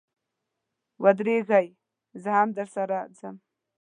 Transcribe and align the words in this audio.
و 1.01 1.03
درېږئ، 1.17 1.67
زه 2.21 2.29
هم 2.37 2.49
درسره 2.57 2.97
ځم. 3.17 3.35